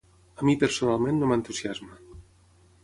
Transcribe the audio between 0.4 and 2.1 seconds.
A mi personalment no m’entusiasma.